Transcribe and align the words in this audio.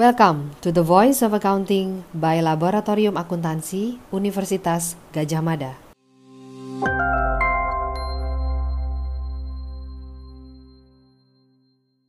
Welcome 0.00 0.56
to 0.64 0.72
the 0.72 0.80
Voice 0.80 1.20
of 1.20 1.36
Accounting 1.36 2.08
by 2.16 2.40
Laboratorium 2.40 3.20
Akuntansi 3.20 4.00
Universitas 4.08 4.96
Gajah 5.12 5.44
Mada. 5.44 5.76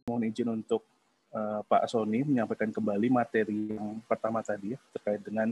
Mohon 0.07 0.23
izin 0.23 0.47
untuk 0.55 0.87
uh, 1.35 1.59
Pak 1.67 1.91
Sony 1.91 2.23
menyampaikan 2.23 2.71
kembali 2.71 3.11
materi 3.11 3.75
yang 3.75 3.99
pertama 4.07 4.39
tadi 4.39 4.71
ya 4.71 4.79
terkait 4.95 5.19
dengan 5.19 5.51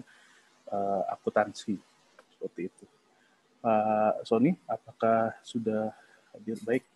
uh, 0.71 1.03
akuntansi 1.11 1.75
seperti 2.39 2.71
itu. 2.71 2.85
Pak 3.59 4.23
Sony, 4.23 4.55
apakah 4.63 5.35
sudah 5.43 5.91
hadir 6.31 6.55
baik? 6.63 6.87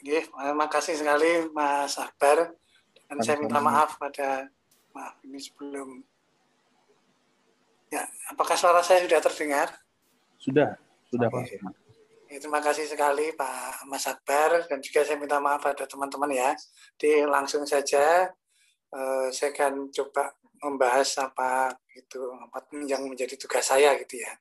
Oke, 0.00 0.32
terima 0.32 0.64
kasih 0.64 0.96
sekali 0.96 1.52
Mas 1.52 2.00
Akbar. 2.00 2.56
Dan 3.06 3.22
saya 3.22 3.38
minta 3.38 3.62
maaf 3.62 3.98
pada 4.02 4.50
maaf 4.90 5.14
ini 5.22 5.38
sebelum 5.38 6.02
ya 7.86 8.02
apakah 8.34 8.58
suara 8.58 8.82
saya 8.82 9.06
sudah 9.06 9.22
terdengar? 9.22 9.68
Sudah, 10.42 10.74
sudah 11.06 11.30
Pak. 11.30 11.42
Ya, 12.26 12.42
terima 12.42 12.58
kasih 12.58 12.90
sekali 12.90 13.30
Pak 13.38 13.86
Mas 13.86 14.02
Akbar 14.10 14.66
dan 14.66 14.82
juga 14.82 15.06
saya 15.06 15.14
minta 15.14 15.38
maaf 15.38 15.62
pada 15.62 15.86
teman-teman 15.86 16.34
ya. 16.34 16.50
Jadi 16.98 17.22
langsung 17.22 17.62
saja 17.62 18.26
eh, 18.90 19.26
saya 19.30 19.54
akan 19.54 19.94
coba 19.94 20.34
membahas 20.66 21.06
apa 21.22 21.70
itu 21.94 22.18
apa 22.34 22.66
yang 22.82 23.06
menjadi 23.06 23.38
tugas 23.38 23.70
saya 23.70 23.94
gitu 24.02 24.18
ya. 24.18 24.34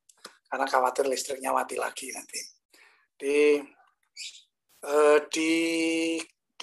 Karena 0.49 0.65
khawatir 0.65 1.05
listriknya 1.05 1.53
mati 1.53 1.77
lagi 1.77 2.09
nanti. 2.09 2.41
Di 3.13 3.61
eh, 4.81 5.17
di 5.29 5.53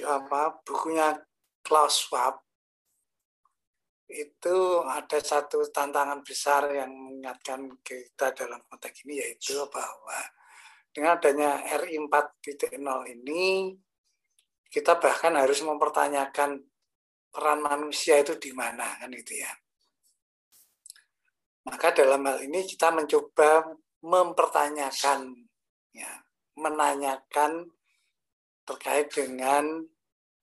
apa 0.03 0.59
bukunya 0.67 1.15
Klaus 1.63 2.05
Schwab 2.07 2.43
itu 4.13 4.85
ada 4.85 5.19
satu 5.23 5.65
tantangan 5.73 6.21
besar 6.21 6.69
yang 6.69 6.93
mengingatkan 6.93 7.81
kita 7.81 8.37
dalam 8.37 8.61
konteks 8.69 9.09
ini 9.09 9.25
yaitu 9.25 9.57
bahwa 9.73 10.21
dengan 10.93 11.17
adanya 11.17 11.65
RI 11.81 11.97
4.0 11.97 12.77
ini 13.09 13.73
kita 14.69 15.01
bahkan 15.01 15.33
harus 15.37 15.65
mempertanyakan 15.65 16.61
peran 17.33 17.61
manusia 17.65 18.21
itu 18.21 18.37
di 18.37 18.53
mana 18.53 19.01
kan 19.01 19.09
itu 19.09 19.41
ya. 19.41 19.53
Maka 21.65 21.97
dalam 21.97 22.21
hal 22.29 22.45
ini 22.45 22.69
kita 22.69 22.93
mencoba 22.93 23.73
mempertanyakan 24.05 25.33
ya, 25.95 26.13
menanyakan 26.59 27.71
terkait 28.69 29.09
dengan 29.15 29.81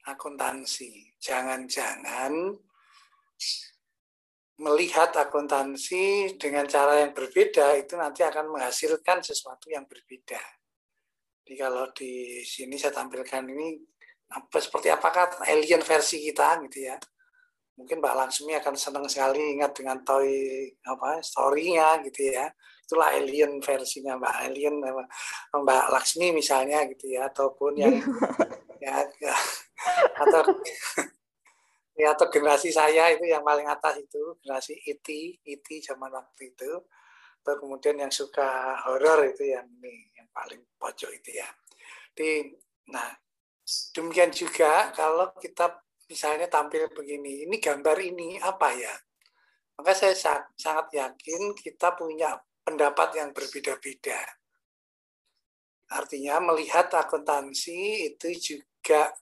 akuntansi. 0.08 1.09
Jangan-jangan 1.20 2.34
melihat 4.60 5.16
akuntansi 5.16 6.36
dengan 6.36 6.68
cara 6.68 7.00
yang 7.00 7.16
berbeda 7.16 7.80
itu 7.80 7.96
nanti 7.96 8.28
akan 8.28 8.52
menghasilkan 8.52 9.24
sesuatu 9.24 9.72
yang 9.72 9.88
berbeda. 9.88 10.40
Jadi 11.44 11.54
kalau 11.56 11.88
di 11.96 12.44
sini 12.44 12.76
saya 12.76 12.92
tampilkan 12.92 13.48
ini 13.48 13.80
apa 14.30 14.60
seperti 14.62 14.92
apakah 14.92 15.42
alien 15.48 15.82
versi 15.82 16.22
kita 16.28 16.60
gitu 16.68 16.92
ya. 16.92 17.00
Mungkin 17.80 18.04
Mbak 18.04 18.16
Lansmi 18.20 18.54
akan 18.60 18.76
senang 18.76 19.08
sekali 19.08 19.56
ingat 19.56 19.72
dengan 19.72 20.04
toy 20.04 20.28
apa 20.84 21.24
story-nya 21.24 22.04
gitu 22.04 22.28
ya. 22.36 22.52
Itulah 22.84 23.16
alien 23.16 23.64
versinya 23.64 24.20
Mbak 24.20 24.36
Alien 24.44 24.76
Mbak 25.56 25.86
Laksmi 25.96 26.36
misalnya 26.36 26.84
gitu 26.92 27.16
ya 27.16 27.32
ataupun 27.32 27.80
yang 27.80 27.96
ya, 28.80 29.04
ya 29.20 29.36
atau 30.20 30.42
ya 32.02 32.16
atau 32.16 32.28
generasi 32.32 32.72
saya 32.72 33.12
itu 33.12 33.28
yang 33.28 33.44
paling 33.44 33.68
atas 33.68 34.00
itu 34.00 34.40
generasi 34.40 34.80
IT 34.88 35.08
IT 35.44 35.68
zaman 35.84 36.12
waktu 36.12 36.56
itu. 36.56 36.72
Atau 37.40 37.56
kemudian 37.64 37.96
yang 37.96 38.12
suka 38.12 38.76
horor 38.84 39.24
itu 39.32 39.48
yang 39.48 39.68
ini 39.80 40.12
yang 40.16 40.28
paling 40.32 40.60
pojok 40.76 41.12
itu 41.12 41.40
ya. 41.40 41.48
Di 42.12 42.44
nah 42.92 43.12
demikian 43.96 44.32
juga 44.34 44.92
kalau 44.92 45.32
kita 45.40 45.80
misalnya 46.10 46.50
tampil 46.50 46.90
begini 46.92 47.48
ini 47.48 47.56
gambar 47.62 47.98
ini 48.00 48.40
apa 48.40 48.70
ya? 48.76 48.96
Maka 49.80 49.96
saya 49.96 50.44
sangat 50.60 50.92
yakin 50.92 51.56
kita 51.56 51.96
punya 51.96 52.36
pendapat 52.68 53.16
yang 53.16 53.32
berbeda-beda. 53.32 54.20
Artinya 55.90 56.38
melihat 56.54 56.92
akuntansi 56.94 58.14
itu 58.14 58.28
juga 58.90 59.14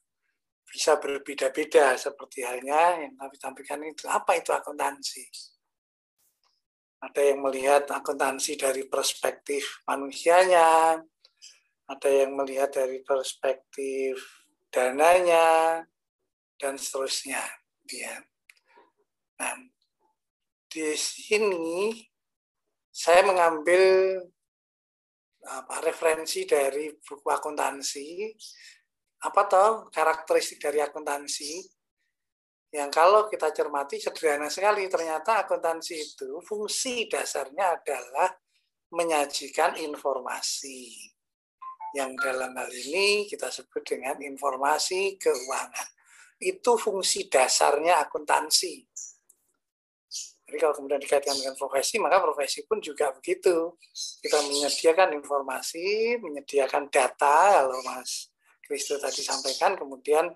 bisa 0.64 0.96
berbeda-beda 0.96 2.00
seperti 2.00 2.48
halnya 2.48 3.04
yang 3.04 3.20
kami 3.20 3.36
tampilkan 3.36 3.84
itu. 3.84 4.08
Apa 4.08 4.40
itu 4.40 4.56
akuntansi? 4.56 5.28
Ada 7.04 7.36
yang 7.36 7.44
melihat 7.44 7.84
akuntansi 7.92 8.56
dari 8.56 8.88
perspektif 8.88 9.84
manusianya 9.84 10.96
ada 11.88 12.10
yang 12.12 12.36
melihat 12.36 12.72
dari 12.72 13.04
perspektif 13.04 14.24
dananya 14.72 15.84
dan 16.56 16.80
seterusnya. 16.80 17.44
Dia 17.84 18.24
nah 19.38 19.54
di 20.68 20.96
sini 20.96 21.94
saya 22.90 23.22
mengambil 23.22 23.84
apa 25.48 25.80
referensi 25.86 26.44
dari 26.44 26.90
buku 26.98 27.28
akuntansi 27.30 28.34
apa 29.28 29.42
toh 29.52 29.72
karakteristik 29.92 30.64
dari 30.64 30.80
akuntansi 30.80 31.78
yang 32.72 32.92
kalau 32.92 33.32
kita 33.32 33.56
cermati 33.56 33.96
sederhana 33.96 34.52
sekali 34.52 34.92
ternyata 34.92 35.48
akuntansi 35.48 35.96
itu 35.96 36.44
fungsi 36.44 37.08
dasarnya 37.08 37.80
adalah 37.80 38.28
menyajikan 38.92 39.80
informasi. 39.80 41.16
Yang 41.96 42.12
dalam 42.20 42.52
hal 42.52 42.68
ini 42.68 43.24
kita 43.32 43.48
sebut 43.48 43.82
dengan 43.88 44.20
informasi 44.20 45.16
keuangan. 45.16 45.90
Itu 46.38 46.76
fungsi 46.76 47.32
dasarnya 47.32 48.04
akuntansi. 48.04 48.84
Jadi 50.48 50.58
kalau 50.60 50.76
kemudian 50.76 51.00
dikaitkan 51.00 51.36
dengan 51.36 51.56
profesi, 51.60 52.00
maka 52.00 52.24
profesi 52.24 52.64
pun 52.68 52.80
juga 52.80 53.12
begitu. 53.16 53.76
Kita 54.24 54.44
menyediakan 54.48 55.16
informasi, 55.20 56.20
menyediakan 56.20 56.88
data, 56.88 57.64
kalau 57.64 57.80
Mas 57.84 58.32
Kristo 58.68 59.00
tadi 59.00 59.24
sampaikan, 59.24 59.80
kemudian 59.80 60.28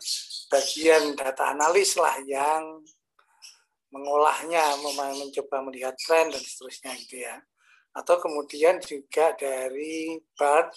bagian 0.48 1.14
data 1.20 1.52
analis 1.52 2.00
lah 2.00 2.16
yang 2.24 2.80
mengolahnya, 3.92 4.80
mencoba 4.80 5.68
melihat 5.68 5.94
tren 6.00 6.32
dan 6.32 6.40
seterusnya 6.40 6.96
gitu 7.04 7.28
ya. 7.28 7.36
Atau 7.92 8.24
kemudian 8.24 8.80
juga 8.80 9.36
dari 9.36 10.16
BART 10.40 10.72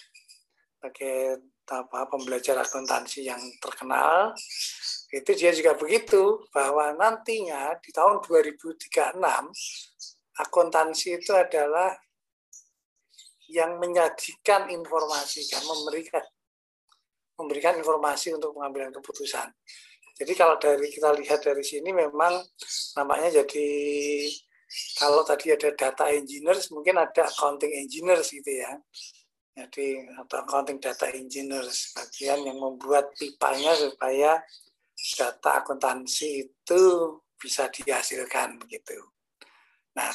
sebagai 0.85 1.49
apa 1.65 2.05
pembelajar 2.05 2.61
akuntansi 2.61 3.25
yang 3.25 3.41
terkenal 3.57 4.37
itu 5.09 5.31
dia 5.33 5.49
juga 5.49 5.73
begitu 5.73 6.45
bahwa 6.53 6.93
nantinya 6.93 7.73
di 7.81 7.89
tahun 7.89 8.21
2036 8.21 9.17
akuntansi 10.45 11.07
itu 11.17 11.31
adalah 11.33 11.89
yang 13.49 13.81
menyajikan 13.81 14.69
informasi 14.69 15.49
kan 15.49 15.65
memberikan 15.65 16.21
memberikan 17.35 17.75
informasi 17.75 18.35
untuk 18.35 18.55
pengambilan 18.55 18.91
keputusan. 18.95 19.51
Jadi 20.15 20.33
kalau 20.33 20.55
dari 20.55 20.87
kita 20.87 21.11
lihat 21.11 21.43
dari 21.43 21.59
sini 21.59 21.91
memang 21.91 22.39
namanya 22.95 23.43
jadi 23.43 23.67
kalau 24.95 25.27
tadi 25.27 25.51
ada 25.51 25.75
data 25.75 26.07
engineers 26.07 26.71
mungkin 26.71 26.95
ada 26.95 27.27
accounting 27.27 27.75
engineers 27.75 28.31
gitu 28.31 28.63
ya. 28.63 28.71
Jadi 29.55 30.03
atau 30.15 30.43
accounting 30.43 30.79
data 30.79 31.11
engineers 31.11 31.91
bagian 31.95 32.47
yang 32.47 32.59
membuat 32.59 33.11
pipanya 33.19 33.75
supaya 33.75 34.39
data 34.95 35.63
akuntansi 35.63 36.47
itu 36.47 36.83
bisa 37.35 37.67
dihasilkan 37.67 38.55
begitu. 38.55 38.95
Nah, 39.99 40.11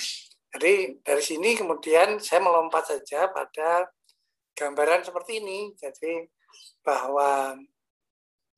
jadi 0.56 0.96
dari 1.04 1.22
sini 1.24 1.56
kemudian 1.56 2.20
saya 2.20 2.40
melompat 2.40 2.88
saja 2.88 3.28
pada 3.28 3.88
gambaran 4.56 5.04
seperti 5.04 5.44
ini. 5.44 5.72
Jadi 5.76 6.24
bahwa 6.84 7.56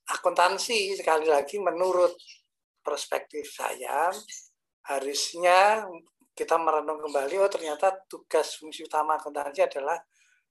akuntansi 0.08 0.98
sekali 0.98 1.26
lagi 1.30 1.58
menurut 1.58 2.14
perspektif 2.82 3.48
saya 3.50 4.10
harusnya 4.90 5.86
kita 6.32 6.58
merenung 6.58 6.98
kembali 6.98 7.38
oh 7.38 7.50
ternyata 7.52 7.92
tugas 8.08 8.58
fungsi 8.58 8.82
utama 8.82 9.20
akuntansi 9.20 9.62
adalah 9.62 10.00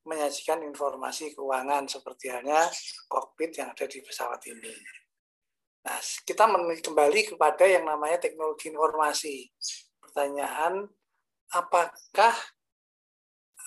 menyajikan 0.06 0.66
informasi 0.66 1.38
keuangan 1.38 1.86
seperti 1.86 2.34
halnya 2.34 2.66
kokpit 3.06 3.54
yang 3.62 3.70
ada 3.70 3.86
di 3.86 4.02
pesawat 4.02 4.42
ini. 4.50 4.74
Nah, 5.82 5.98
kita 6.26 6.46
kembali 6.82 7.22
kepada 7.34 7.66
yang 7.66 7.86
namanya 7.86 8.22
teknologi 8.22 8.70
informasi. 8.70 9.50
Pertanyaan, 9.98 10.86
apakah 11.54 12.34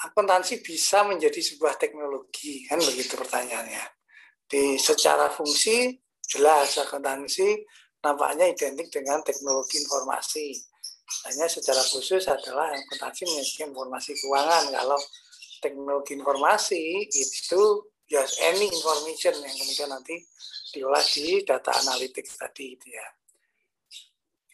akuntansi 0.08 0.64
bisa 0.64 1.06
menjadi 1.06 1.38
sebuah 1.38 1.78
teknologi 1.78 2.66
kan 2.66 2.82
begitu 2.82 3.14
pertanyaannya 3.14 3.84
di 4.50 4.76
secara 4.76 5.30
fungsi 5.32 5.94
jelas 6.24 6.76
akuntansi 6.80 7.64
nampaknya 8.04 8.52
identik 8.52 8.92
dengan 8.92 9.24
teknologi 9.24 9.80
informasi. 9.80 10.52
Hanya 11.28 11.48
secara 11.48 11.80
khusus 11.80 12.28
adalah 12.28 12.72
akuntansi 12.72 13.24
menyajikan 13.28 13.72
informasi 13.72 14.12
keuangan. 14.20 14.72
Kalau 14.72 15.00
teknologi 15.60 16.12
informasi 16.16 17.08
itu 17.08 17.62
just 18.04 18.40
any 18.44 18.68
information 18.68 19.32
yang 19.40 19.54
kemudian 19.56 19.88
nanti 19.88 20.16
diolah 20.76 21.00
di 21.00 21.40
data 21.44 21.72
analytics 21.80 22.36
tadi 22.36 22.76
itu 22.76 22.88
ya. 22.92 23.06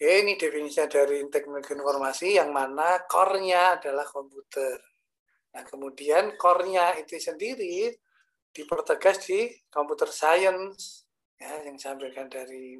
Oke, 0.01 0.25
ini 0.25 0.33
definisinya 0.39 0.89
dari 0.89 1.21
teknologi 1.29 1.77
informasi 1.77 2.39
yang 2.39 2.55
mana 2.55 3.05
core-nya 3.05 3.77
adalah 3.77 4.07
komputer. 4.09 4.90
Nah, 5.50 5.62
kemudian 5.67 6.38
core-nya 6.38 6.94
itu 6.99 7.19
sendiri 7.19 7.91
dipertegas 8.50 9.26
di 9.26 9.50
computer 9.70 10.11
science 10.11 11.06
ya 11.38 11.64
yang 11.67 11.79
disampaikan 11.79 12.26
dari 12.26 12.79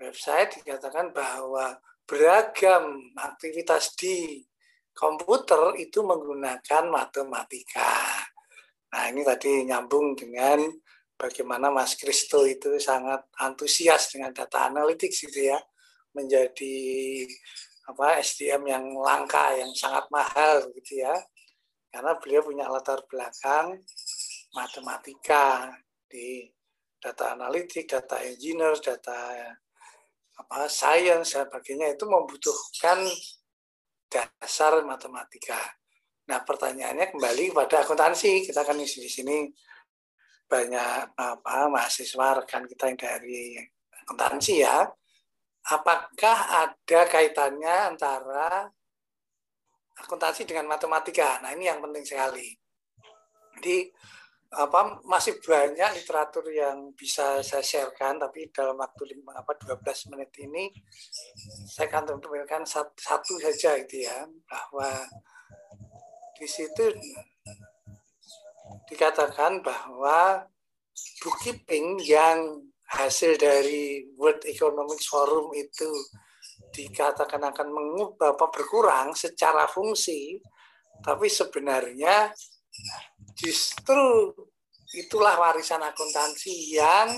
website 0.00 0.64
dikatakan 0.64 1.12
bahwa 1.12 1.76
beragam 2.08 3.12
aktivitas 3.16 3.96
di 3.96 4.40
komputer 4.96 5.76
itu 5.78 6.02
menggunakan 6.02 6.84
matematika. 6.88 8.24
Nah, 8.90 9.06
ini 9.12 9.22
tadi 9.22 9.64
nyambung 9.68 10.18
dengan 10.18 10.66
bagaimana 11.14 11.70
Mas 11.70 11.94
Kristo 11.94 12.42
itu 12.48 12.74
sangat 12.80 13.28
antusias 13.38 14.10
dengan 14.10 14.34
data 14.34 14.66
analytics 14.66 15.30
gitu 15.30 15.52
ya, 15.52 15.60
menjadi 16.16 16.76
apa 17.86 18.18
SDM 18.18 18.66
yang 18.66 18.84
langka, 18.98 19.54
yang 19.54 19.70
sangat 19.76 20.10
mahal 20.10 20.66
gitu 20.74 21.06
ya. 21.06 21.14
Karena 21.90 22.14
beliau 22.16 22.46
punya 22.46 22.70
latar 22.70 23.02
belakang 23.10 23.82
matematika 24.54 25.74
di 26.06 26.46
data 27.02 27.34
analitik, 27.34 27.90
data 27.90 28.22
engineer, 28.22 28.78
data 28.78 29.50
apa 30.40 30.70
science 30.72 31.36
dan 31.36 31.46
sebagainya 31.46 31.98
itu 31.98 32.04
membutuhkan 32.08 33.04
dasar 34.08 34.80
matematika. 34.86 35.60
Nah, 36.30 36.40
pertanyaannya 36.46 37.12
kembali 37.12 37.52
pada 37.52 37.84
akuntansi. 37.84 38.46
Kita 38.46 38.64
kan 38.64 38.78
di 38.78 38.86
sini 38.86 39.50
banyak 40.46 41.14
apa 41.14 41.70
mahasiswa 41.70 42.42
rekan 42.42 42.64
kita 42.66 42.90
yang 42.90 42.98
dari 42.98 43.58
akuntansi 44.06 44.54
ya. 44.64 44.86
Apakah 45.60 46.38
ada 46.66 47.00
kaitannya 47.06 47.94
antara 47.94 48.64
akuntansi 50.04 50.48
dengan 50.48 50.66
matematika? 50.66 51.38
Nah, 51.44 51.52
ini 51.52 51.68
yang 51.68 51.80
penting 51.84 52.04
sekali. 52.04 52.48
Jadi 53.60 53.92
apa 54.50 54.98
masih 55.06 55.38
banyak 55.38 56.02
literatur 56.02 56.42
yang 56.50 56.90
bisa 56.98 57.38
saya 57.38 57.62
sharekan 57.62 58.18
tapi 58.18 58.50
dalam 58.50 58.74
waktu 58.74 59.14
lima 59.14 59.30
apa 59.38 59.54
12 59.54 60.10
menit 60.10 60.34
ini 60.42 60.66
saya 61.70 61.86
akan 61.86 62.18
tampilkan 62.18 62.66
satu, 62.66 62.90
satu 62.98 63.38
saja 63.38 63.78
itu 63.78 64.02
ya 64.10 64.26
bahwa 64.50 65.06
di 66.34 66.50
situ 66.50 66.82
dikatakan 68.90 69.62
bahwa 69.62 70.42
bookkeeping 71.22 72.02
yang 72.02 72.58
hasil 72.90 73.38
dari 73.38 74.02
World 74.18 74.42
Economic 74.50 74.98
Forum 75.06 75.54
itu 75.54 75.86
dikatakan 76.70 77.42
akan 77.50 77.68
mengubah 77.70 78.38
apa 78.38 78.46
berkurang 78.48 79.12
secara 79.14 79.66
fungsi 79.66 80.38
tapi 81.02 81.26
sebenarnya 81.26 82.30
justru 83.34 84.30
itulah 84.94 85.38
warisan 85.38 85.82
akuntansi 85.82 86.76
yang 86.78 87.10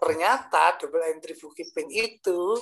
ternyata 0.00 0.76
double 0.80 1.04
entry 1.08 1.36
bookkeeping 1.36 1.88
itu 1.92 2.56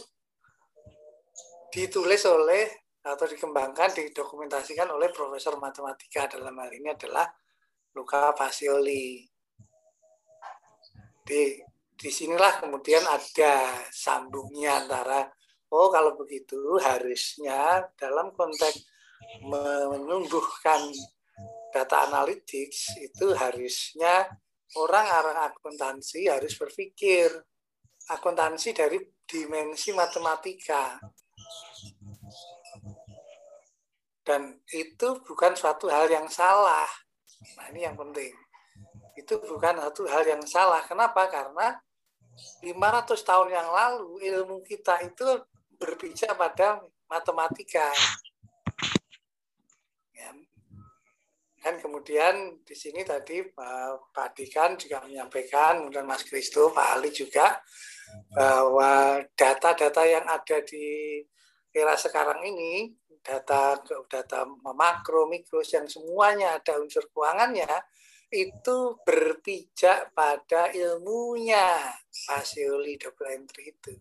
ditulis 1.75 2.23
oleh 2.31 2.71
atau 3.05 3.29
dikembangkan, 3.29 3.93
didokumentasikan 3.93 4.89
oleh 4.89 5.13
profesor 5.13 5.61
matematika 5.61 6.25
dalam 6.25 6.57
hal 6.57 6.73
ini 6.73 6.89
adalah 6.89 7.29
Luca 7.93 8.33
Pacioli. 8.33 9.21
Di 11.21 11.61
di 11.95 12.11
sinilah 12.11 12.65
kemudian 12.65 13.05
ada 13.05 13.85
sambungnya 13.93 14.81
antara 14.81 15.29
oh 15.73 15.89
kalau 15.89 16.19
begitu 16.19 16.77
harusnya 16.83 17.89
dalam 17.97 18.35
konteks 18.37 18.85
menumbuhkan 19.45 20.93
data 21.73 22.07
analytics 22.07 22.95
itu 23.01 23.33
harusnya 23.35 24.29
orang 24.77 25.07
arah 25.07 25.51
akuntansi 25.51 26.29
harus 26.29 26.55
berpikir 26.59 27.31
akuntansi 28.11 28.77
dari 28.77 29.01
dimensi 29.25 29.91
matematika. 29.97 31.01
Dan 34.25 34.57
itu 34.73 35.21
bukan 35.21 35.53
suatu 35.53 35.89
hal 35.93 36.09
yang 36.09 36.29
salah. 36.33 36.89
Nah, 37.61 37.69
ini 37.73 37.85
yang 37.85 37.97
penting. 37.97 38.33
Itu 39.21 39.37
bukan 39.41 39.77
satu 39.85 40.09
hal 40.09 40.25
yang 40.25 40.41
salah. 40.49 40.81
Kenapa? 40.85 41.29
Karena 41.29 41.77
500 42.65 43.21
tahun 43.21 43.49
yang 43.53 43.69
lalu 43.69 44.25
ilmu 44.33 44.65
kita 44.65 45.05
itu 45.05 45.29
berbicara 45.85 46.33
pada 46.33 46.81
matematika. 47.13 47.93
Dan 51.65 51.81
kemudian 51.81 52.61
di 52.61 52.77
sini 52.77 53.09
tadi 53.09 53.41
Pak 53.41 54.37
Dikan 54.37 54.77
juga 54.77 55.01
menyampaikan, 55.01 55.81
kemudian 55.81 56.05
Mas 56.05 56.21
Kristo, 56.21 56.69
Pak 56.69 57.01
Ali 57.01 57.09
juga, 57.09 57.57
bahwa 58.37 59.25
data-data 59.33 60.05
yang 60.05 60.29
ada 60.29 60.61
di 60.61 61.25
era 61.73 61.97
sekarang 61.97 62.45
ini, 62.45 62.93
data 63.25 63.81
data 64.13 64.45
makro, 64.77 65.25
mikro, 65.25 65.65
yang 65.65 65.89
semuanya 65.89 66.61
ada 66.61 66.77
unsur 66.77 67.09
keuangannya, 67.09 67.73
itu 68.29 69.01
berpijak 69.01 70.13
pada 70.13 70.69
ilmunya 70.69 71.97
Pasioli 72.29 73.01
double 73.01 73.41
entry 73.41 73.73
itu. 73.73 73.97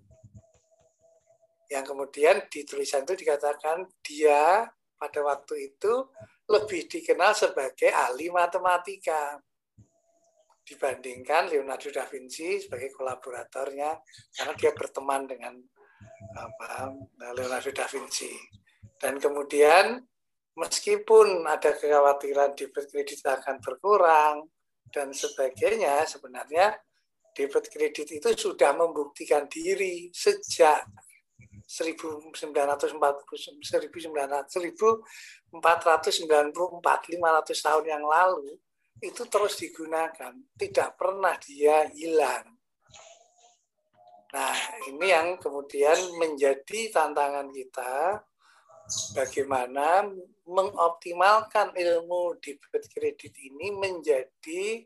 Yang 1.72 1.96
kemudian 1.96 2.36
di 2.52 2.68
tulisan 2.68 3.08
itu 3.08 3.16
dikatakan 3.20 3.88
dia 4.04 4.68
pada 5.00 5.20
waktu 5.24 5.74
itu 5.74 6.10
lebih 6.48 6.88
dikenal 6.88 7.32
sebagai 7.36 7.92
ahli 7.92 8.32
matematika 8.32 9.40
dibandingkan 10.64 11.52
Leonardo 11.52 11.92
da 11.92 12.08
Vinci 12.08 12.64
sebagai 12.64 12.92
kolaboratornya 12.96 14.00
karena 14.32 14.54
dia 14.56 14.72
berteman 14.72 15.28
dengan 15.28 15.60
apa, 16.40 16.92
Leonardo 17.36 17.72
da 17.76 17.86
Vinci. 17.88 18.32
Dan 18.96 19.20
kemudian 19.20 20.00
meskipun 20.56 21.44
ada 21.44 21.76
kekhawatiran 21.76 22.56
debit 22.56 22.88
kredit 22.88 23.20
akan 23.28 23.60
berkurang 23.60 24.48
dan 24.88 25.12
sebagainya, 25.12 26.08
sebenarnya 26.08 26.80
debit 27.36 27.68
kredit 27.68 28.08
itu 28.08 28.30
sudah 28.32 28.72
membuktikan 28.72 29.52
diri 29.52 30.08
sejak 30.16 30.88
1940 31.68 33.60
1900 33.60 34.48
1494 35.52 35.54
500 35.54 37.68
tahun 37.68 37.86
yang 37.88 38.04
lalu 38.04 38.60
itu 39.04 39.28
terus 39.28 39.60
digunakan. 39.60 40.32
Tidak 40.56 40.96
pernah 40.96 41.36
dia 41.44 41.84
hilang. 41.92 42.56
Nah 44.34 44.58
ini 44.90 45.14
yang 45.14 45.38
kemudian 45.38 46.18
menjadi 46.18 46.90
tantangan 46.90 47.54
kita 47.54 48.18
bagaimana 49.14 50.10
mengoptimalkan 50.44 51.72
ilmu 51.78 52.42
debit 52.42 52.84
kredit 52.92 53.32
ini 53.40 53.72
menjadi 53.72 54.84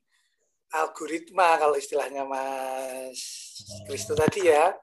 algoritma 0.75 1.57
kalau 1.57 1.79
istilahnya 1.79 2.27
Mas 2.27 3.17
Kristo 3.88 4.13
tadi 4.13 4.51
ya 4.51 4.75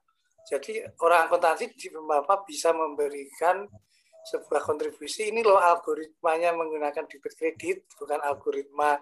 jadi 0.45 0.93
orang 1.01 1.29
akuntansi 1.29 1.73
di 1.73 1.89
Bapak 1.89 2.45
bisa 2.45 2.77
memberikan 2.77 3.65
sebuah 4.25 4.65
kontribusi. 4.65 5.33
Ini 5.33 5.45
loh 5.45 5.61
algoritmanya 5.61 6.53
menggunakan 6.57 7.05
debit 7.09 7.33
kredit, 7.37 7.79
bukan 7.97 8.21
algoritma 8.25 8.97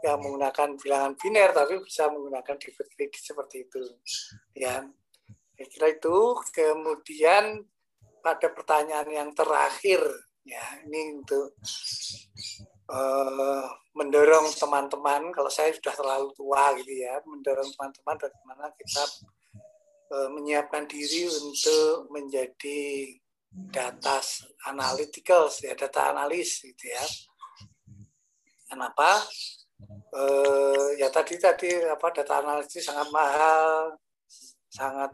yang 0.00 0.20
menggunakan 0.20 0.80
bilangan 0.80 1.12
biner, 1.16 1.52
tapi 1.52 1.80
bisa 1.84 2.08
menggunakan 2.08 2.56
debit 2.56 2.88
kredit 2.96 3.20
seperti 3.20 3.68
itu. 3.68 3.80
Ya, 4.56 4.84
saya 5.56 5.66
kira 5.68 5.88
itu. 5.92 6.16
Kemudian 6.52 7.64
pada 8.24 8.48
pertanyaan 8.48 9.08
yang 9.12 9.30
terakhir, 9.36 10.00
ya 10.44 10.64
ini 10.88 11.20
untuk 11.20 11.56
uh, 12.88 13.64
mendorong 13.92 14.48
teman-teman. 14.56 15.32
Kalau 15.36 15.52
saya 15.52 15.72
sudah 15.76 15.92
terlalu 15.92 16.32
tua 16.32 16.72
gitu 16.80 16.92
ya, 16.96 17.20
mendorong 17.28 17.68
teman-teman 17.76 18.16
bagaimana 18.16 18.72
kita 18.76 19.04
menyiapkan 20.12 20.84
diri 20.84 21.24
untuk 21.24 22.12
menjadi 22.12 23.12
data 23.52 24.20
analytical 24.68 25.48
ya 25.60 25.76
data 25.76 26.12
analis 26.12 26.64
gitu 26.64 26.84
ya 26.88 27.04
kenapa 28.68 29.24
eh, 30.16 30.86
ya 31.00 31.08
tadi 31.12 31.36
tadi 31.36 31.68
apa 31.84 32.12
data 32.12 32.40
analis 32.44 32.72
sangat 32.80 33.08
mahal 33.12 33.96
sangat 34.72 35.12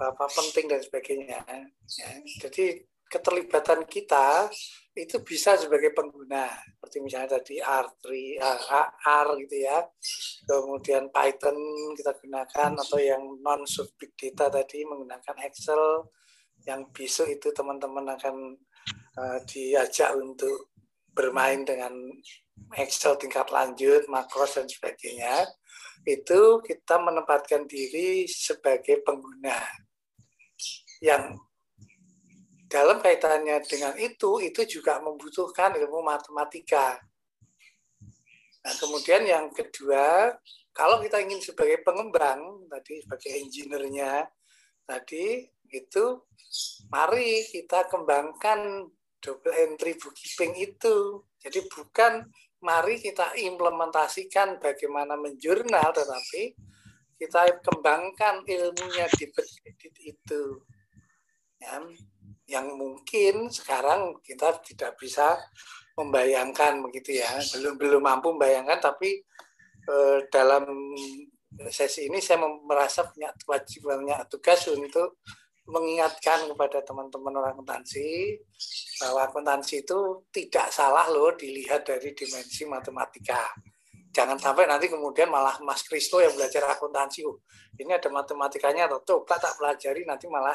apa 0.00 0.24
penting 0.32 0.72
dan 0.72 0.80
sebagainya. 0.80 1.40
Ya. 1.44 2.10
Jadi 2.40 2.80
keterlibatan 3.12 3.84
kita 3.84 4.48
itu 4.92 5.16
bisa 5.24 5.56
sebagai 5.56 5.96
pengguna. 5.96 6.52
Seperti 6.52 6.96
misalnya 7.00 7.40
tadi 7.40 7.56
R3 7.60 8.04
R 9.00 9.26
gitu 9.40 9.56
ya. 9.56 9.78
Kemudian 10.44 11.08
Python 11.08 11.56
kita 11.96 12.12
gunakan 12.20 12.70
atau 12.76 12.98
yang 13.00 13.22
non 13.40 13.64
sub 13.64 13.88
big 13.96 14.12
data 14.16 14.52
tadi 14.52 14.84
menggunakan 14.84 15.36
Excel. 15.48 16.08
Yang 16.62 16.80
besok 16.94 17.26
itu 17.32 17.48
teman-teman 17.50 18.14
akan 18.14 18.36
uh, 19.18 19.38
diajak 19.48 20.14
untuk 20.14 20.70
bermain 21.12 21.64
dengan 21.64 21.92
Excel 22.76 23.16
tingkat 23.20 23.48
lanjut, 23.52 24.08
makros 24.08 24.56
dan 24.56 24.68
sebagainya, 24.68 25.44
itu 26.08 26.60
kita 26.64 26.96
menempatkan 27.00 27.68
diri 27.68 28.24
sebagai 28.28 29.04
pengguna. 29.04 29.60
Yang 31.02 31.42
dalam 32.72 33.04
kaitannya 33.04 33.60
dengan 33.68 33.92
itu, 34.00 34.40
itu 34.40 34.64
juga 34.64 34.96
membutuhkan 35.04 35.76
ilmu 35.76 36.00
matematika. 36.00 36.96
Nah, 38.64 38.74
kemudian 38.80 39.28
yang 39.28 39.52
kedua, 39.52 40.32
kalau 40.72 41.04
kita 41.04 41.20
ingin 41.20 41.44
sebagai 41.44 41.84
pengembang, 41.84 42.64
tadi 42.72 43.04
sebagai 43.04 43.28
engineer-nya, 43.44 44.24
tadi 44.88 45.44
itu 45.68 46.04
mari 46.88 47.44
kita 47.52 47.92
kembangkan 47.92 48.88
double 49.20 49.52
entry 49.52 49.92
bookkeeping 50.00 50.56
itu. 50.56 51.20
Jadi 51.44 51.68
bukan 51.68 52.24
mari 52.64 53.04
kita 53.04 53.36
implementasikan 53.36 54.56
bagaimana 54.56 55.20
menjurnal, 55.20 55.92
tetapi 55.92 56.56
kita 57.20 57.60
kembangkan 57.60 58.48
ilmunya 58.48 59.06
di 59.12 59.28
itu. 60.08 60.42
Ya, 61.62 61.78
yang 62.52 62.76
mungkin 62.76 63.48
sekarang 63.48 64.20
kita 64.20 64.60
tidak 64.60 65.00
bisa 65.00 65.40
membayangkan 65.96 66.84
begitu 66.84 67.24
ya. 67.24 67.32
Belum 67.56 67.80
belum 67.80 68.02
mampu 68.04 68.36
membayangkan 68.36 68.92
tapi 68.92 69.24
eh, 69.88 70.18
dalam 70.28 70.68
sesi 71.72 72.08
ini 72.08 72.20
saya 72.20 72.44
merasa 72.44 73.08
punya 73.08 73.32
kewajiban 73.40 74.04
punya 74.04 74.24
tugas 74.28 74.68
untuk 74.68 75.20
mengingatkan 75.68 76.50
kepada 76.50 76.82
teman-teman 76.82 77.38
orang 77.38 77.54
akuntansi 77.54 78.34
bahwa 78.98 79.30
akuntansi 79.30 79.86
itu 79.86 80.26
tidak 80.34 80.74
salah 80.74 81.06
loh 81.06 81.30
dilihat 81.38 81.86
dari 81.86 82.10
dimensi 82.12 82.66
matematika 82.66 83.46
jangan 84.12 84.36
sampai 84.36 84.68
nanti 84.68 84.92
kemudian 84.92 85.32
malah 85.32 85.56
Mas 85.64 85.80
Kristo 85.82 86.20
yang 86.20 86.36
belajar 86.36 86.68
akuntansi. 86.68 87.24
Oh, 87.24 87.40
ini 87.80 87.96
ada 87.96 88.12
matematikanya 88.12 88.86
atau 88.92 89.00
coba 89.02 89.40
tak 89.40 89.56
pelajari 89.56 90.04
nanti 90.04 90.28
malah 90.28 90.54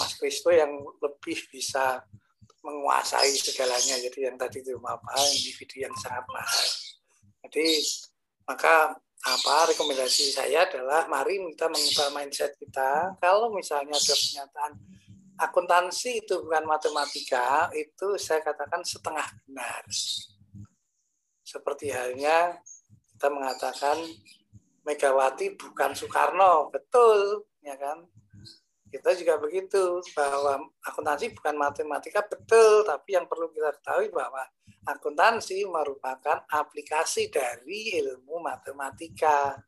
Mas 0.00 0.12
Kristo 0.16 0.48
yang 0.48 0.72
lebih 1.04 1.38
bisa 1.52 2.00
menguasai 2.64 3.36
segalanya. 3.36 4.00
Jadi 4.00 4.18
yang 4.24 4.36
tadi 4.40 4.64
itu 4.64 4.74
apa 4.80 5.12
individu 5.36 5.84
yang 5.84 5.94
sangat 6.00 6.24
mahal. 6.32 6.66
Jadi 7.44 7.66
maka 8.48 8.96
apa 9.18 9.56
rekomendasi 9.74 10.32
saya 10.32 10.64
adalah 10.64 11.04
mari 11.12 11.36
kita 11.52 11.68
mengubah 11.68 12.08
mindset 12.16 12.56
kita. 12.56 13.20
Kalau 13.20 13.52
misalnya 13.52 13.94
ada 13.94 14.14
pernyataan 14.16 14.72
akuntansi 15.38 16.26
itu 16.26 16.42
bukan 16.42 16.66
matematika 16.66 17.70
itu 17.76 18.18
saya 18.18 18.42
katakan 18.42 18.82
setengah 18.82 19.26
benar. 19.46 19.84
Seperti 21.46 21.88
halnya 21.94 22.58
kita 23.18 23.34
mengatakan 23.34 23.98
Megawati 24.86 25.58
bukan 25.58 25.90
Soekarno, 25.90 26.70
betul, 26.70 27.50
ya 27.66 27.74
kan? 27.74 28.06
Kita 28.88 29.12
juga 29.18 29.36
begitu 29.42 30.00
bahwa 30.14 30.70
akuntansi 30.86 31.34
bukan 31.34 31.58
matematika 31.58 32.22
betul, 32.24 32.86
tapi 32.86 33.18
yang 33.18 33.26
perlu 33.26 33.50
kita 33.50 33.74
ketahui 33.74 34.08
bahwa 34.14 34.46
akuntansi 34.86 35.66
merupakan 35.66 36.46
aplikasi 36.46 37.28
dari 37.28 38.00
ilmu 38.00 38.38
matematika. 38.40 39.60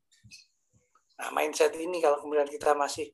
Nah, 1.20 1.28
mindset 1.36 1.76
ini 1.76 2.00
kalau 2.00 2.22
kemudian 2.22 2.48
kita 2.48 2.72
masih 2.72 3.12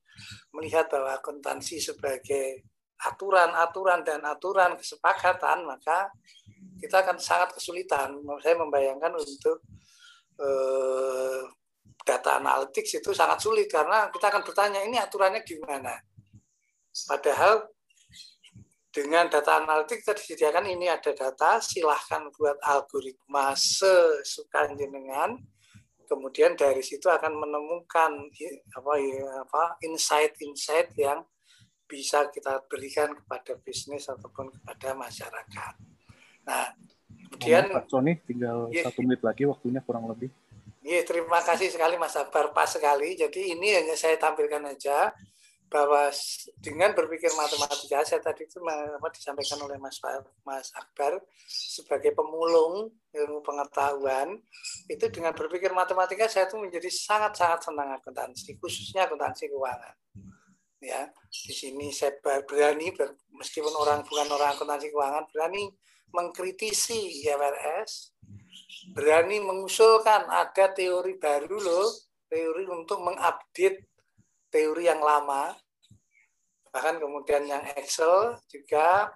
melihat 0.55 0.87
bahwa 0.93 1.16
akuntansi 1.16 1.83
sebagai 1.83 2.62
aturan-aturan 3.02 4.07
dan 4.07 4.23
aturan 4.23 4.78
kesepakatan, 4.78 5.66
maka 5.66 6.12
kita 6.78 7.02
akan 7.02 7.19
sangat 7.19 7.57
kesulitan. 7.57 8.21
Saya 8.45 8.55
membayangkan 8.62 9.16
untuk 9.16 9.64
eh, 10.40 11.43
data 12.07 12.38
analytics 12.38 13.02
itu 13.02 13.11
sangat 13.11 13.43
sulit 13.43 13.66
karena 13.66 14.09
kita 14.14 14.31
akan 14.31 14.43
bertanya 14.47 14.81
ini 14.87 14.97
aturannya 15.00 15.43
gimana. 15.43 15.99
Padahal 17.11 17.66
dengan 18.97 19.28
data 19.28 19.61
analitik 19.61 20.00
kita 20.00 20.16
disediakan 20.16 20.73
ini 20.73 20.88
ada 20.88 21.12
data, 21.12 21.61
silahkan 21.61 22.33
buat 22.33 22.57
algoritma 22.64 23.52
sesuka 23.52 24.73
jenengan. 24.73 25.37
Kemudian 26.07 26.57
dari 26.57 26.81
situ 26.81 27.11
akan 27.11 27.35
menemukan 27.35 28.31
apa 28.73 28.93
apa 29.43 29.62
insight-insight 29.85 30.95
yang 30.97 31.26
bisa 31.85 32.31
kita 32.33 32.62
berikan 32.71 33.12
kepada 33.12 33.59
bisnis 33.61 34.09
ataupun 34.09 34.49
kepada 34.55 34.95
masyarakat. 34.97 35.75
Nah, 36.47 36.73
Kemudian 37.37 37.64
Pak 37.69 37.87
Sony 37.93 38.12
tinggal 38.25 38.73
ya, 38.73 38.88
satu 38.88 39.05
menit 39.05 39.21
lagi 39.21 39.45
waktunya 39.45 39.85
kurang 39.85 40.09
lebih. 40.09 40.33
Iya, 40.81 41.05
terima 41.05 41.45
kasih 41.45 41.69
sekali 41.69 42.00
Mas 42.00 42.16
Akbar, 42.16 42.57
pas 42.57 42.71
sekali. 42.71 43.12
Jadi 43.19 43.52
ini 43.52 43.76
hanya 43.76 43.93
saya 43.99 44.16
tampilkan 44.16 44.64
aja 44.64 45.12
bahwa 45.66 46.14
dengan 46.62 46.95
berpikir 46.95 47.35
matematika, 47.35 48.07
saya 48.07 48.23
tadi 48.23 48.47
itu 48.47 48.62
disampaikan 49.11 49.59
oleh 49.66 49.83
Mas 49.83 49.99
Mas 50.47 50.71
Akbar 50.78 51.19
sebagai 51.50 52.14
pemulung 52.14 52.95
ilmu 53.11 53.43
pengetahuan, 53.43 54.38
itu 54.87 55.05
dengan 55.11 55.35
berpikir 55.35 55.75
matematika 55.75 56.31
saya 56.31 56.47
itu 56.47 56.55
menjadi 56.55 56.87
sangat-sangat 56.87 57.66
senang 57.66 57.90
akuntansi, 57.99 58.55
khususnya 58.62 59.11
akuntansi 59.11 59.50
keuangan. 59.50 59.95
Ya, 60.78 61.11
di 61.35 61.50
sini 61.50 61.90
saya 61.90 62.14
berani, 62.23 62.95
meskipun 63.35 63.75
orang 63.75 64.07
bukan 64.07 64.28
orang 64.38 64.55
akuntansi 64.55 64.95
keuangan, 64.95 65.26
berani 65.35 65.75
mengkritisi 66.16 67.20
IFRS, 67.20 68.16
berani 68.96 69.44
mengusulkan 69.44 70.25
ada 70.32 70.73
teori 70.73 71.20
baru 71.20 71.61
loh, 71.61 71.88
teori 72.32 72.64
untuk 72.64 73.04
mengupdate 73.04 73.85
teori 74.49 74.88
yang 74.88 75.04
lama, 75.04 75.52
bahkan 76.73 76.96
kemudian 76.96 77.44
yang 77.44 77.62
Excel 77.76 78.40
juga 78.49 79.12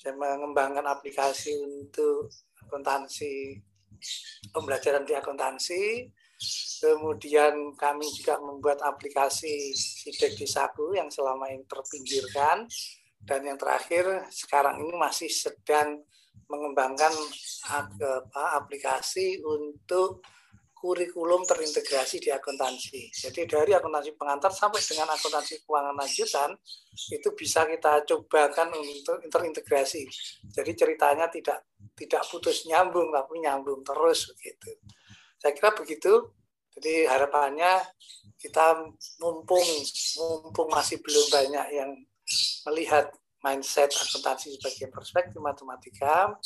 saya 0.00 0.18
mengembangkan 0.18 0.82
aplikasi 0.82 1.54
untuk 1.62 2.32
akuntansi 2.66 3.54
pembelajaran 4.50 5.06
di 5.06 5.14
akuntansi. 5.14 6.10
Kemudian 6.82 7.78
kami 7.78 8.10
juga 8.18 8.42
membuat 8.42 8.82
aplikasi 8.82 9.70
sidik 9.78 10.34
di 10.34 10.42
saku 10.42 10.98
yang 10.98 11.06
selama 11.06 11.46
ini 11.54 11.62
terpinggirkan. 11.70 12.66
Dan 13.22 13.46
yang 13.46 13.54
terakhir 13.54 14.26
sekarang 14.34 14.82
ini 14.82 14.98
masih 14.98 15.30
sedang 15.30 16.02
mengembangkan 16.50 17.12
aplikasi 18.34 19.40
untuk 19.40 20.20
kurikulum 20.82 21.46
terintegrasi 21.46 22.18
di 22.18 22.34
akuntansi. 22.34 23.14
Jadi 23.14 23.46
dari 23.46 23.70
akuntansi 23.70 24.18
pengantar 24.18 24.50
sampai 24.50 24.82
dengan 24.82 25.14
akuntansi 25.14 25.62
keuangan 25.62 25.94
lanjutan 25.94 26.50
itu 27.14 27.28
bisa 27.38 27.62
kita 27.70 28.02
cobakan 28.02 28.74
untuk 28.74 29.22
terintegrasi. 29.30 30.02
Jadi 30.50 30.72
ceritanya 30.74 31.30
tidak 31.30 31.70
tidak 31.94 32.26
putus 32.26 32.66
nyambung 32.66 33.14
tapi 33.14 33.38
nyambung 33.38 33.86
terus 33.86 34.34
begitu. 34.34 34.74
Saya 35.38 35.54
kira 35.54 35.70
begitu. 35.70 36.34
Jadi 36.74 37.06
harapannya 37.06 37.78
kita 38.42 38.82
mumpung 39.22 39.68
mumpung 40.18 40.66
masih 40.66 40.98
belum 40.98 41.26
banyak 41.30 41.66
yang 41.78 41.90
melihat 42.66 43.06
mindset 43.42 43.90
akuntansi 43.92 44.54
sebagai 44.54 44.88
perspektif 44.94 45.38
matematika, 45.42 46.38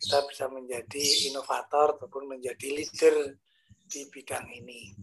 kita 0.00 0.18
bisa 0.26 0.48
menjadi 0.48 1.04
inovator 1.28 2.00
ataupun 2.00 2.32
menjadi 2.36 2.68
leader 2.72 3.36
di 3.84 4.08
bidang 4.08 4.48
ini. 4.48 4.96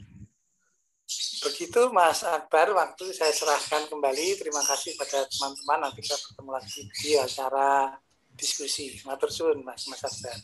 Begitu 1.37 1.93
Mas 1.93 2.25
Akbar, 2.25 2.73
waktu 2.73 3.13
saya 3.15 3.31
serahkan 3.31 3.87
kembali. 3.87 4.41
Terima 4.41 4.59
kasih 4.59 4.97
pada 4.99 5.23
teman-teman. 5.29 5.87
Nanti 5.87 6.03
kita 6.03 6.17
bertemu 6.19 6.51
lagi 6.51 6.81
di 6.99 7.11
acara 7.15 7.95
diskusi. 8.35 8.97
Matur 9.07 9.31
suwun 9.31 9.63
Mas 9.63 9.87
Mas 9.87 10.03
Akbar. 10.03 10.35